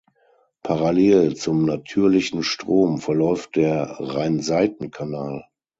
[0.63, 5.45] Parallel zum natürlichen Strom verläuft der Rheinseitenkanal.